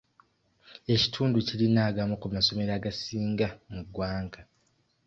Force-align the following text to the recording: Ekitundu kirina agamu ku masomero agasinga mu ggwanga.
Ekitundu 0.93 1.37
kirina 1.47 1.81
agamu 1.89 2.15
ku 2.21 2.27
masomero 2.35 2.71
agasinga 2.77 3.47
mu 3.73 3.81
ggwanga. 3.87 4.39